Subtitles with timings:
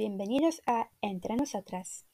[0.00, 2.06] bienvenidos a Entre Nosotras.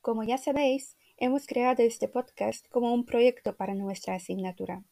[0.00, 4.82] Como ya sabéis, hemos creado este podcast como un proyecto para nuestra asignatura.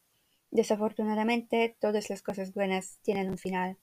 [0.53, 3.79] Desafortunadamente, todas las cosas buenas tienen un final.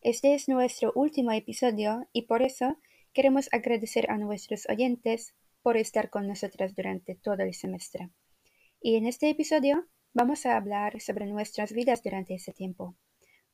[0.00, 2.78] Este es nuestro último episodio y por eso
[3.12, 8.08] queremos agradecer a nuestros oyentes por estar con nosotras durante todo el semestre.
[8.80, 12.96] Y en este episodio vamos a hablar sobre nuestras vidas durante ese tiempo.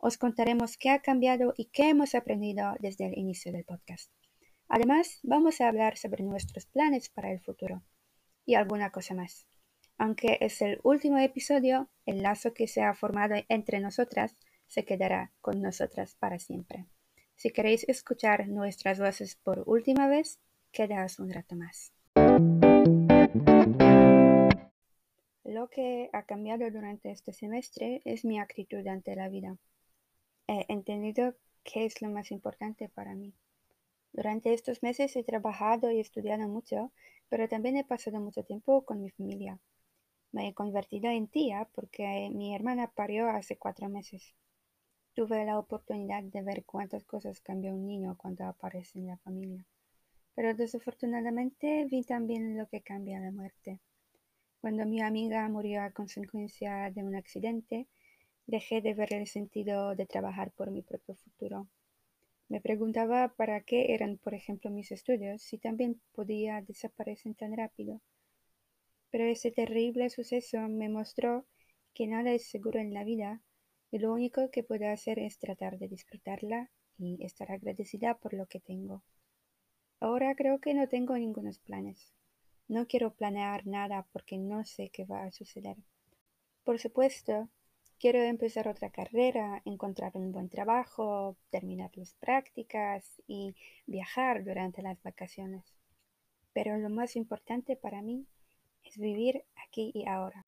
[0.04, 4.10] Os contaremos qué ha cambiado y qué hemos aprendido desde el inicio del podcast.
[4.74, 7.82] Además, vamos a hablar sobre nuestros planes para el futuro
[8.46, 9.46] y alguna cosa más.
[9.98, 14.34] Aunque es el último episodio, el lazo que se ha formado entre nosotras
[14.68, 16.86] se quedará con nosotras para siempre.
[17.36, 20.38] Si queréis escuchar nuestras voces por última vez,
[20.73, 21.92] quedaos un rato más.
[25.45, 29.59] Lo que ha cambiado durante este semestre es mi actitud ante la vida
[30.48, 33.34] he entendido qué es lo más importante para mí.
[34.13, 36.93] Durante estos meses he trabajado y estudiado mucho,
[37.29, 39.59] pero también he pasado mucho tiempo con mi familia.
[40.32, 44.35] Me he convertido en tía porque mi hermana parió hace cuatro meses.
[45.15, 49.66] Tuve la oportunidad de ver cuántas cosas cambia un niño cuando aparece en la familia.
[50.35, 53.80] Pero desafortunadamente vi también lo que cambia la muerte.
[54.60, 57.88] Cuando mi amiga murió a consecuencia de un accidente,
[58.47, 61.66] dejé de ver el sentido de trabajar por mi propio futuro.
[62.52, 68.03] Me preguntaba para qué eran, por ejemplo, mis estudios si también podía desaparecer tan rápido.
[69.10, 71.47] Pero ese terrible suceso me mostró
[71.94, 73.41] que nada es seguro en la vida
[73.91, 78.44] y lo único que puedo hacer es tratar de disfrutarla y estar agradecida por lo
[78.44, 79.03] que tengo.
[79.98, 82.12] Ahora creo que no tengo ningunos planes.
[82.69, 85.78] No quiero planear nada porque no sé qué va a suceder.
[86.64, 87.48] Por supuesto,
[88.03, 93.54] Quiero empezar otra carrera, encontrar un buen trabajo, terminar las prácticas y
[93.86, 95.62] viajar durante las vacaciones.
[96.52, 98.26] Pero lo más importante para mí
[98.82, 100.42] es vivir aquí y ahora.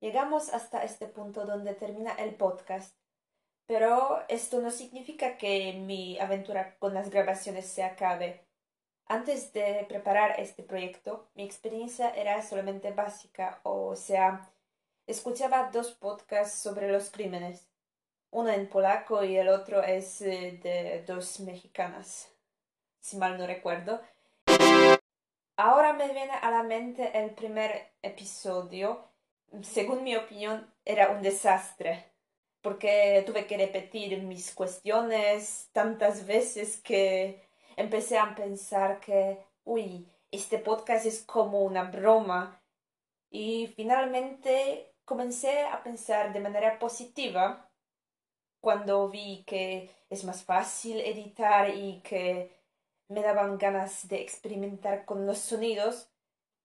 [0.00, 2.96] Llegamos hasta este punto donde termina el podcast,
[3.66, 8.43] pero esto no significa que mi aventura con las grabaciones se acabe.
[9.06, 14.50] Antes de preparar este proyecto, mi experiencia era solamente básica, o sea,
[15.06, 17.68] escuchaba dos podcasts sobre los crímenes,
[18.30, 22.30] uno en polaco y el otro es eh, de dos mexicanas,
[23.00, 24.00] si mal no recuerdo.
[25.56, 29.04] Ahora me viene a la mente el primer episodio.
[29.62, 32.10] Según mi opinión, era un desastre,
[32.62, 40.58] porque tuve que repetir mis cuestiones tantas veces que empecé a pensar que, uy, este
[40.58, 42.60] podcast es como una broma.
[43.30, 47.70] Y finalmente comencé a pensar de manera positiva
[48.60, 52.50] cuando vi que es más fácil editar y que
[53.08, 56.08] me daban ganas de experimentar con los sonidos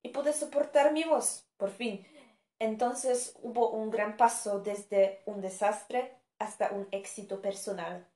[0.02, 2.06] y pude soportar mi voz, por fin.
[2.60, 8.08] Entonces hubo un gran paso desde un desastre hasta un éxito personal.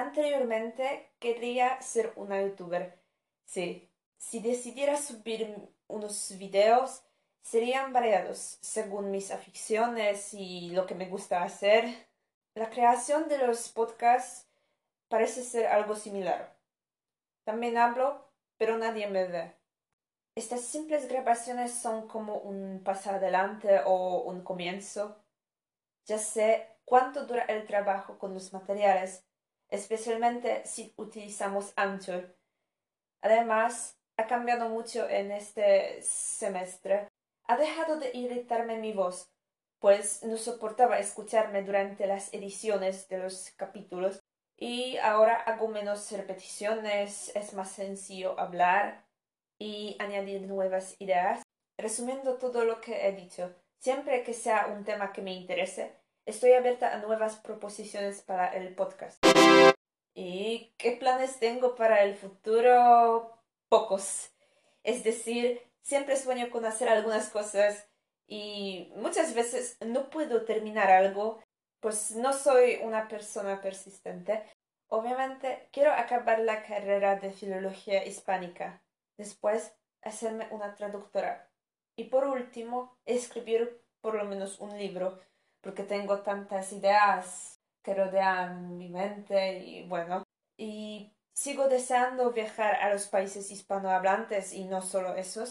[0.00, 2.98] Anteriormente quería ser una youtuber.
[3.44, 5.54] Sí, si decidiera subir
[5.88, 7.02] unos videos,
[7.42, 11.84] serían variados según mis aficiones y lo que me gusta hacer.
[12.54, 14.48] La creación de los podcasts
[15.08, 16.56] parece ser algo similar.
[17.44, 19.54] También hablo, pero nadie me ve.
[20.34, 25.22] Estas simples grabaciones son como un paso adelante o un comienzo.
[26.06, 29.26] Ya sé cuánto dura el trabajo con los materiales
[29.70, 32.36] especialmente si utilizamos Anchor.
[33.22, 37.08] Además, ha cambiado mucho en este semestre.
[37.44, 39.30] Ha dejado de irritarme mi voz,
[39.78, 44.20] pues no soportaba escucharme durante las ediciones de los capítulos
[44.56, 49.06] y ahora hago menos repeticiones, es más sencillo hablar
[49.58, 51.42] y añadir nuevas ideas.
[51.78, 55.96] Resumiendo todo lo que he dicho, siempre que sea un tema que me interese,
[56.26, 59.24] estoy abierta a nuevas proposiciones para el podcast.
[60.14, 63.38] ¿Y qué planes tengo para el futuro?
[63.68, 64.32] Pocos.
[64.82, 67.88] Es decir, siempre sueño con hacer algunas cosas
[68.26, 71.42] y muchas veces no puedo terminar algo,
[71.80, 74.44] pues no soy una persona persistente.
[74.88, 78.82] Obviamente quiero acabar la carrera de filología hispánica,
[79.16, 81.50] después hacerme una traductora
[81.96, 85.20] y por último escribir por lo menos un libro,
[85.60, 90.22] porque tengo tantas ideas que rodean mi mente y bueno,
[90.56, 95.50] y sigo deseando viajar a los países hispanohablantes y no solo esos.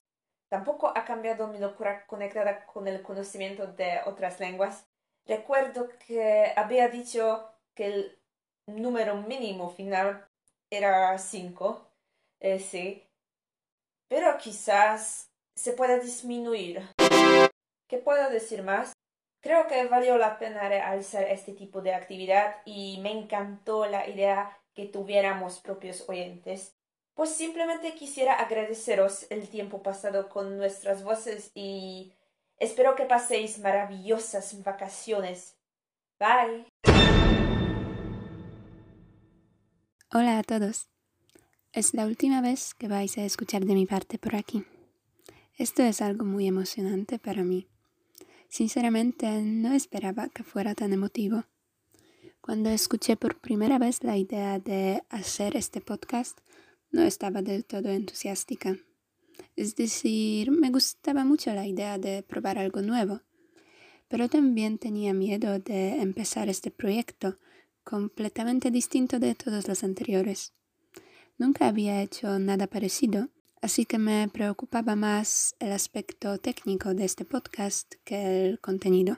[0.49, 4.85] Tampoco ha cambiado mi locura conectada con el conocimiento de otras lenguas.
[5.25, 8.19] Recuerdo que había dicho que el
[8.65, 10.27] número mínimo final
[10.71, 11.87] era 5,
[12.39, 13.07] eh, sí,
[14.07, 16.87] pero quizás se pueda disminuir.
[17.87, 18.93] ¿Qué puedo decir más?
[19.41, 24.57] Creo que valió la pena realizar este tipo de actividad y me encantó la idea
[24.73, 26.75] que tuviéramos propios oyentes.
[27.13, 32.13] Pues simplemente quisiera agradeceros el tiempo pasado con nuestras voces y
[32.57, 35.57] espero que paséis maravillosas vacaciones.
[36.19, 36.65] Bye.
[40.11, 40.89] Hola a todos.
[41.71, 44.65] Es la última vez que vais a escuchar de mi parte por aquí.
[45.57, 47.69] Esto es algo muy emocionante para mí.
[48.49, 51.45] Sinceramente no esperaba que fuera tan emotivo.
[52.41, 56.39] Cuando escuché por primera vez la idea de hacer este podcast,
[56.89, 58.75] no estaba del todo entusiástica.
[59.55, 63.21] Es decir, me gustaba mucho la idea de probar algo nuevo,
[64.07, 67.37] pero también tenía miedo de empezar este proyecto
[67.83, 70.53] completamente distinto de todos los anteriores.
[71.37, 73.29] Nunca había hecho nada parecido
[73.61, 79.17] así que me preocupaba más el aspecto técnico de este podcast que el contenido.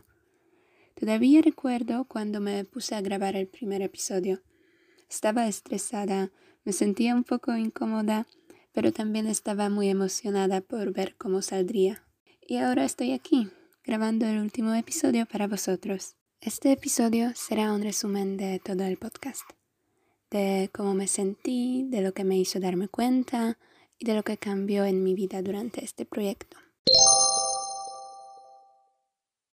[0.99, 4.41] Todavía recuerdo cuando me puse a grabar el primer episodio.
[5.09, 6.31] Estaba estresada,
[6.63, 8.27] me sentía un poco incómoda,
[8.71, 12.03] pero también estaba muy emocionada por ver cómo saldría.
[12.41, 13.49] Y ahora estoy aquí,
[13.83, 16.15] grabando el último episodio para vosotros.
[16.39, 19.43] Este episodio será un resumen de todo el podcast,
[20.29, 23.57] de cómo me sentí, de lo que me hizo darme cuenta,
[24.01, 26.57] y de lo que cambió en mi vida durante este proyecto.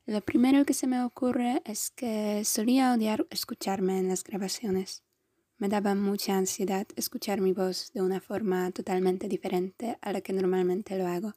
[0.04, 5.04] Lo primero que se me ocurre es que solía odiar escucharme en las grabaciones.
[5.58, 10.32] Me daba mucha ansiedad escuchar mi voz de una forma totalmente diferente a la que
[10.32, 11.34] normalmente lo hago.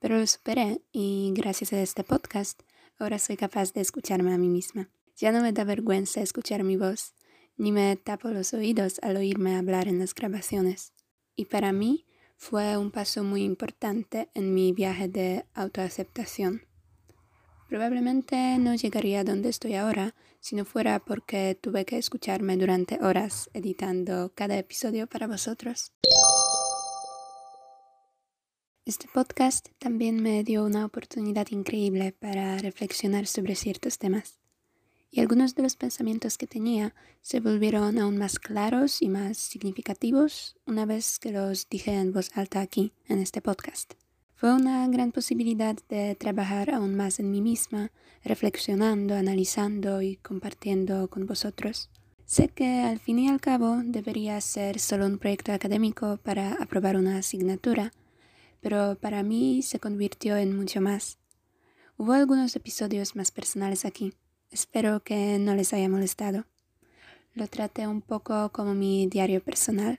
[0.00, 2.60] Pero lo superé y gracias a este podcast
[2.98, 4.90] ahora soy capaz de escucharme a mí misma.
[5.16, 7.14] Ya no me da vergüenza escuchar mi voz,
[7.56, 10.93] ni me tapo los oídos al oírme hablar en las grabaciones
[11.36, 16.62] y para mí fue un paso muy importante en mi viaje de autoaceptación.
[17.68, 23.50] Probablemente no llegaría donde estoy ahora si no fuera porque tuve que escucharme durante horas
[23.54, 25.92] editando cada episodio para vosotros.
[28.84, 34.43] Este podcast también me dio una oportunidad increíble para reflexionar sobre ciertos temas
[35.14, 40.56] y algunos de los pensamientos que tenía se volvieron aún más claros y más significativos
[40.66, 43.94] una vez que los dije en voz alta aquí, en este podcast.
[44.34, 47.92] Fue una gran posibilidad de trabajar aún más en mí misma,
[48.24, 51.90] reflexionando, analizando y compartiendo con vosotros.
[52.24, 56.96] Sé que al fin y al cabo debería ser solo un proyecto académico para aprobar
[56.96, 57.92] una asignatura,
[58.60, 61.18] pero para mí se convirtió en mucho más.
[61.96, 64.12] Hubo algunos episodios más personales aquí
[64.54, 66.46] Espero que no les haya molestado.
[67.32, 69.98] Lo traté un poco como mi diario personal.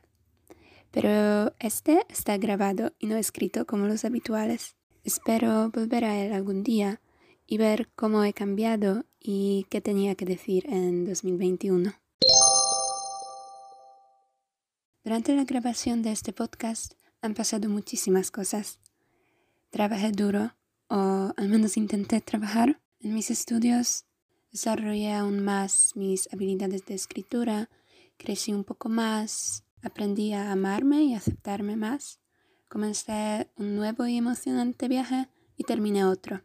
[0.91, 4.77] Pero este está grabado y no escrito como los habituales.
[5.03, 7.01] Espero volver a él algún día
[7.45, 11.93] y ver cómo he cambiado y qué tenía que decir en 2021.
[15.03, 18.79] Durante la grabación de este podcast han pasado muchísimas cosas.
[19.69, 20.55] Trabajé duro,
[20.87, 22.79] o al menos intenté trabajar.
[23.01, 24.05] En mis estudios
[24.55, 27.69] Desarrollé aún más mis habilidades de escritura,
[28.15, 32.21] crecí un poco más, aprendí a amarme y aceptarme más.
[32.69, 36.41] Comencé un nuevo y emocionante viaje y terminé otro.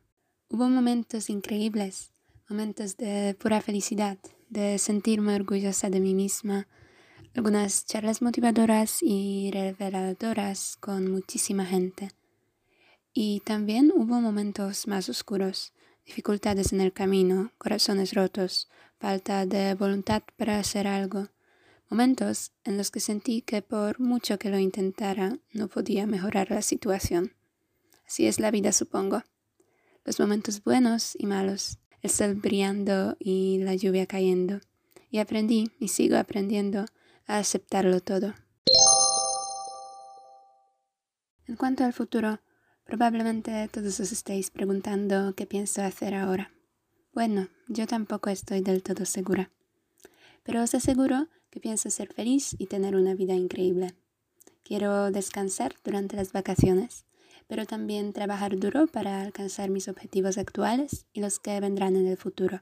[0.49, 2.11] Hubo momentos increíbles,
[2.49, 6.67] momentos de pura felicidad, de sentirme orgullosa de mí misma,
[7.37, 12.11] algunas charlas motivadoras y reveladoras con muchísima gente.
[13.13, 15.73] Y también hubo momentos más oscuros,
[16.11, 21.29] dificultades en el camino, corazones rotos, falta de voluntad para hacer algo,
[21.89, 26.63] momentos en los que sentí que por mucho que lo intentara no podía mejorar la
[26.63, 27.33] situación.
[28.09, 29.23] Así es la vida, supongo.
[30.05, 34.59] Los momentos buenos y malos, el sol brillando y la lluvia cayendo.
[35.13, 36.87] Y aprendí, y sigo aprendiendo,
[37.29, 38.35] a aceptarlo todo.
[41.47, 42.41] En cuanto al futuro,
[42.91, 46.51] Probablemente todos os estéis preguntando qué pienso hacer ahora.
[47.15, 49.53] Bueno, yo tampoco estoy del todo segura.
[50.43, 53.95] Pero os aseguro que pienso ser feliz y tener una vida increíble.
[54.65, 57.05] Quiero descansar durante las vacaciones,
[57.47, 62.17] pero también trabajar duro para alcanzar mis objetivos actuales y los que vendrán en el
[62.17, 62.61] futuro.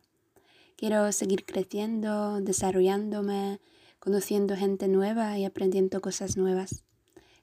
[0.76, 3.61] Quiero seguir creciendo, desarrollándome,
[3.99, 6.85] conociendo gente nueva y aprendiendo cosas nuevas.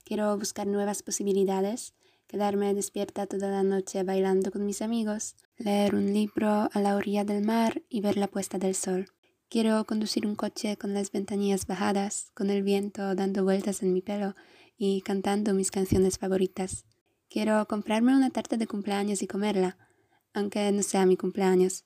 [0.04, 1.96] Quiero buscar nuevas posibilidades
[2.28, 7.24] quedarme despierta toda la noche bailando con mis amigos, leer un libro a la orilla
[7.24, 9.08] del mar y ver la puesta del sol.
[9.50, 14.02] Quiero conducir un coche con las ventanillas bajadas, con el viento dando vueltas en mi
[14.02, 14.36] pelo
[14.78, 16.86] y cantando mis canciones favoritas.
[17.30, 19.78] Quiero comprarme una tarta de cumpleaños y comerla,
[20.34, 21.86] aunque no sea mi cumpleaños.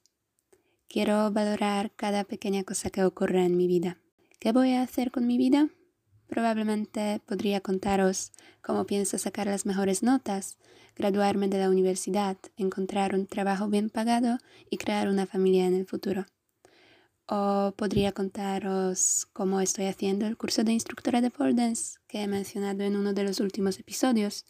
[0.87, 3.99] Quiero valorar cada pequeña cosa que ocurre en mi vida.
[4.39, 5.69] ¿Qué voy a hacer con mi vida?
[6.29, 8.31] Probablemente podría contaros
[8.61, 10.57] cómo pienso sacar las mejores notas,
[10.95, 14.37] graduarme de la universidad, encontrar un trabajo bien pagado
[14.69, 16.27] y crear una familia en el futuro.
[17.25, 21.73] O podría contaros cómo estoy haciendo el curso de instructora de pole
[22.07, 24.45] que he mencionado en uno de los últimos episodios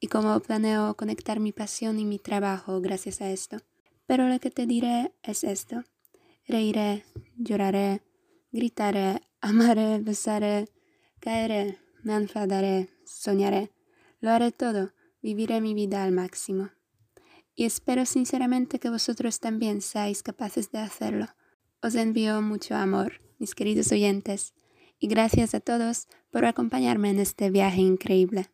[0.00, 3.58] y cómo planeo conectar mi pasión y mi trabajo gracias a esto.
[4.06, 5.84] Pero lo que te diré es esto.
[6.46, 7.04] Reiré,
[7.36, 8.02] lloraré,
[8.50, 10.66] gritaré, amaré, besaré,
[11.20, 13.72] caeré, me enfadaré, soñaré.
[14.20, 16.70] Lo haré todo, viviré mi vida al máximo.
[17.54, 21.28] Y espero sinceramente que vosotros también seáis capaces de hacerlo
[21.80, 24.52] os envío mucho amor, mis queridos oyentes,
[24.98, 28.50] y gracias a todos por acompañarme en este viaje increíble.